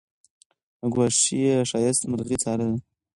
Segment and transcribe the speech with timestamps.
[0.79, 2.77] له ګوښې یې ښایسته مرغۍ څارله